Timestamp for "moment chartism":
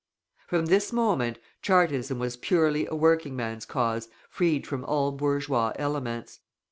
0.91-2.17